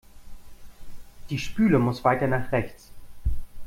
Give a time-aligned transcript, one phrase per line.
[1.29, 2.89] Die Spüle muss weiter nach rechts.